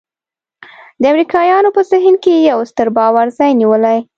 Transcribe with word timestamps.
د 1.01 1.03
امریکایانو 1.13 1.69
په 1.75 1.81
ذهن 1.91 2.15
کې 2.23 2.33
یو 2.49 2.59
ستر 2.71 2.87
باور 2.97 3.27
ځای 3.37 3.51
نیولی. 3.59 3.99